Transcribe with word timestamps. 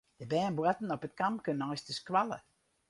De 0.17 0.27
bern 0.29 0.55
boarten 0.59 0.91
op 0.95 1.03
it 1.07 1.13
kampke 1.21 1.53
neist 1.53 1.87
de 1.89 1.93
skoalle. 2.01 2.39